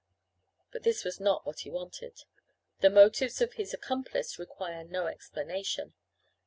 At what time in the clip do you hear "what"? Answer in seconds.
1.45-1.59